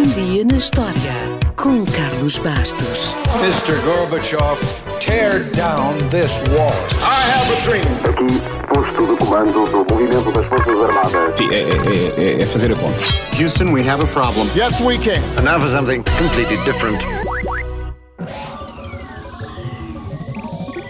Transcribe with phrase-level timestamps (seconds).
[0.00, 1.12] Um dia na história
[1.56, 3.14] com Carlos Bastos.
[3.42, 3.78] Mr.
[3.84, 4.58] Gorbachev,
[4.98, 6.72] tear down this wall.
[7.02, 7.84] I have a dream.
[8.08, 8.40] Aqui,
[8.72, 11.36] posto de comando do movimento das Forças Armadas.
[11.36, 12.98] Sim, é, é- é- é fazer a conta.
[13.38, 14.48] Houston, we have a problem.
[14.56, 15.20] Yes, we can.
[15.36, 17.02] And now for something completely different.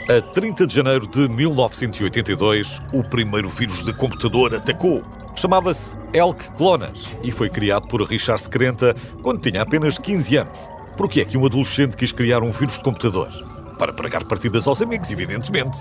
[0.08, 5.02] A 30 de janeiro de 1982, o primeiro vírus de computador atacou.
[5.40, 6.92] Chamava-se Elk Cloner
[7.24, 10.58] e foi criado por Richard Screnta quando tinha apenas 15 anos.
[10.98, 13.30] Por que é que um adolescente quis criar um vírus de computador?
[13.78, 15.78] Para pregar partidas aos amigos, evidentemente.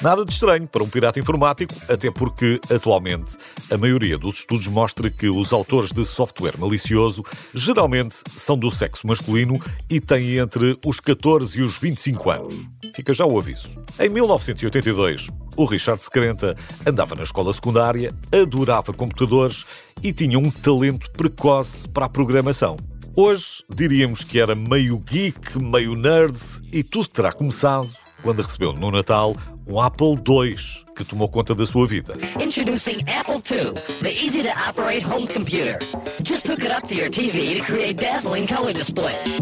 [0.00, 3.36] Nada de estranho para um pirata informático, até porque, atualmente,
[3.70, 9.06] a maioria dos estudos mostra que os autores de software malicioso geralmente são do sexo
[9.06, 9.60] masculino
[9.90, 12.70] e têm entre os 14 e os 25 anos.
[12.94, 13.68] Fica já o aviso.
[13.98, 19.64] Em 1982, o Richard Screnta andava na escola secundária, adorava computadores
[20.02, 22.76] e tinha um talento precoce para a programação.
[23.16, 26.38] Hoje diríamos que era meio geek, meio nerd
[26.72, 27.90] e tudo terá começado
[28.22, 29.34] quando recebeu no Natal
[29.68, 30.56] um Apple II
[30.96, 32.14] que tomou conta da sua vida.
[32.40, 35.78] Introducing Apple II, the easy to operate home computer.
[36.22, 39.40] Just hook it up to your TV to create dazzling color displays.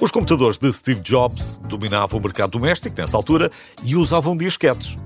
[0.00, 3.50] Os computadores de Steve Jobs dominavam o mercado doméstico nessa altura
[3.84, 4.96] e usavam disquetes.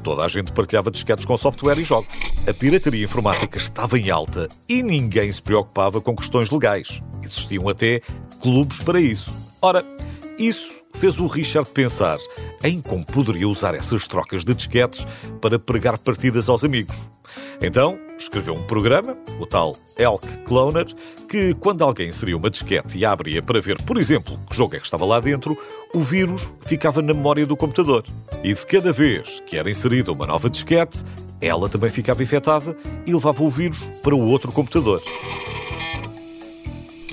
[0.00, 2.14] Toda a gente partilhava disquetes com software e jogos.
[2.48, 7.02] A pirataria informática estava em alta e ninguém se preocupava com questões legais.
[7.20, 8.00] Existiam até
[8.40, 9.34] clubes para isso.
[9.60, 9.84] Ora,
[10.38, 12.18] isso fez o Richard pensar
[12.62, 15.04] em como poderia usar essas trocas de disquetes
[15.40, 17.10] para pregar partidas aos amigos.
[17.62, 20.86] Então, escreveu um programa, o tal Elk Cloner,
[21.28, 24.78] que quando alguém inseria uma disquete e abria para ver, por exemplo, que jogo é
[24.78, 25.56] que estava lá dentro,
[25.94, 28.04] o vírus ficava na memória do computador.
[28.42, 31.04] E de cada vez que era inserida uma nova disquete,
[31.40, 35.02] ela também ficava infectada e levava o vírus para o outro computador.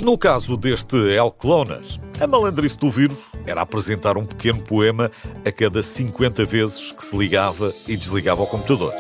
[0.02, 1.84] No caso deste El Cloner,
[2.19, 5.12] a malandrice do vírus era apresentar um pequeno poema
[5.45, 8.91] a cada 50 vezes que se ligava e desligava o computador.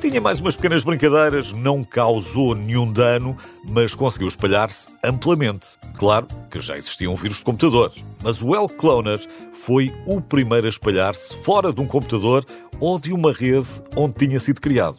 [0.00, 3.36] Tinha mais umas pequenas brincadeiras, não causou nenhum dano,
[3.68, 5.76] mas conseguiu espalhar-se amplamente.
[5.98, 7.92] Claro que já existia um vírus de computador,
[8.22, 9.18] mas o El Cloner
[9.52, 12.44] foi o primeiro a espalhar-se fora de um computador
[12.78, 14.98] ou de uma rede onde tinha sido criado.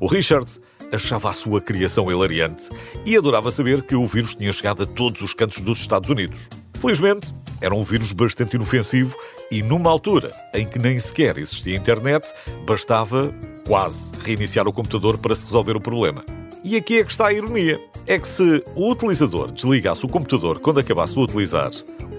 [0.00, 0.60] O Richard
[0.92, 2.68] achava a sua criação hilariante
[3.04, 6.48] e adorava saber que o vírus tinha chegado a todos os cantos dos Estados Unidos.
[6.80, 9.16] Felizmente, era um vírus bastante inofensivo
[9.50, 12.32] e numa altura em que nem sequer existia internet,
[12.66, 13.34] bastava
[13.66, 16.24] quase reiniciar o computador para se resolver o problema.
[16.62, 17.80] E aqui é que está a ironia.
[18.06, 21.70] É que se o utilizador desligasse o computador quando acabasse de utilizar,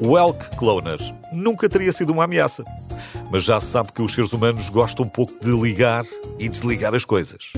[0.02, 1.00] o Elk Cloner
[1.32, 2.64] nunca teria sido uma ameaça.
[3.32, 6.04] Mas já se sabe que os seres humanos gostam um pouco de ligar
[6.40, 7.54] e desligar as coisas.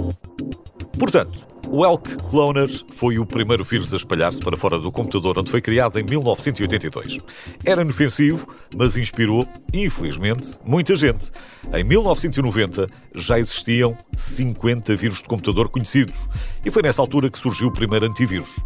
[0.98, 5.52] Portanto, o Elk Cloner foi o primeiro vírus a espalhar-se para fora do computador onde
[5.52, 7.20] foi criado em 1982.
[7.64, 11.32] Era inofensivo, mas inspirou, infelizmente, muita gente.
[11.74, 16.28] Em 1990 já existiam 50 vírus de computador conhecidos
[16.66, 18.60] e foi nessa altura que surgiu o primeiro antivírus.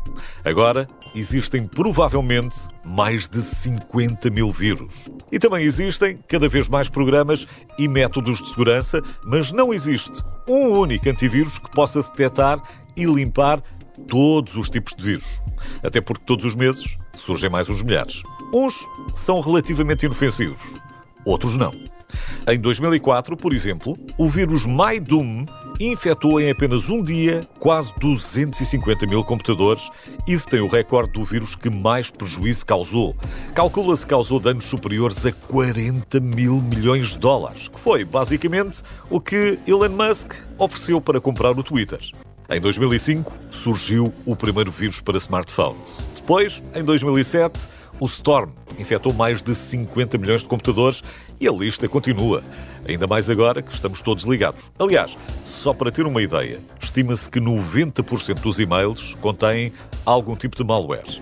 [0.45, 5.09] Agora existem provavelmente mais de 50 mil vírus.
[5.31, 10.79] E também existem cada vez mais programas e métodos de segurança, mas não existe um
[10.79, 12.61] único antivírus que possa detectar
[12.95, 13.61] e limpar
[14.07, 15.41] todos os tipos de vírus.
[15.83, 18.21] Até porque todos os meses surgem mais uns milhares.
[18.53, 20.59] Uns são relativamente inofensivos,
[21.25, 21.73] outros não.
[22.47, 25.45] Em 2004, por exemplo, o vírus MyDoom
[25.91, 29.89] infectou em apenas um dia quase 250 mil computadores
[30.27, 33.15] e detém o recorde do vírus que mais prejuízo causou.
[33.53, 39.19] Calcula-se que causou danos superiores a 40 mil milhões de dólares, que foi basicamente o
[39.19, 41.99] que Elon Musk ofereceu para comprar o Twitter.
[42.49, 46.12] Em 2005 surgiu o primeiro vírus para smartphones.
[46.23, 47.59] Depois, em 2007,
[47.99, 51.03] o Storm infectou mais de 50 milhões de computadores
[51.37, 52.41] e a lista continua.
[52.87, 54.71] Ainda mais agora que estamos todos ligados.
[54.79, 59.73] Aliás, só para ter uma ideia, estima-se que 90% dos e-mails contêm
[60.05, 61.21] algum tipo de malware.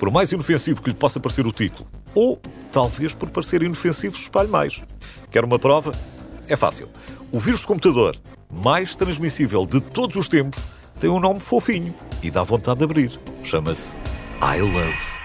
[0.00, 2.36] Por mais inofensivo que lhe possa parecer o título, ou
[2.72, 4.82] talvez por parecer inofensivo se espalhe mais.
[5.30, 5.92] Quer uma prova?
[6.48, 6.88] É fácil.
[7.30, 8.16] O vírus de computador
[8.52, 10.60] mais transmissível de todos os tempos
[10.98, 13.12] tem um nome fofinho e dá vontade de abrir.
[13.44, 13.94] Chama-se
[14.42, 15.19] I Love.